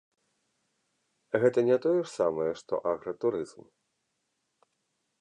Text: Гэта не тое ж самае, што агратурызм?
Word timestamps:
Гэта 1.43 1.59
не 1.69 1.77
тое 1.85 1.99
ж 1.99 2.07
самае, 2.17 2.49
што 2.63 2.73
агратурызм? 2.93 3.63